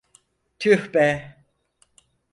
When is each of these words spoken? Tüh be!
Tüh 0.59 0.93
be! 0.93 1.37